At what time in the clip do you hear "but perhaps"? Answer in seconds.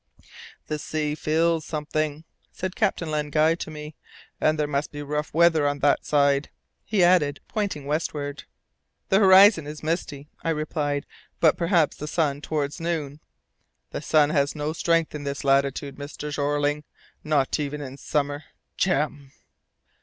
11.39-11.97